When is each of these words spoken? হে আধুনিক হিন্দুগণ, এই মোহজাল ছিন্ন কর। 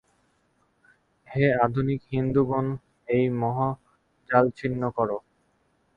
হে 1.27 1.45
আধুনিক 1.65 2.01
হিন্দুগণ, 2.11 2.65
এই 3.07 3.25
মোহজাল 3.39 4.45
ছিন্ন 4.57 4.81
কর। 4.97 5.09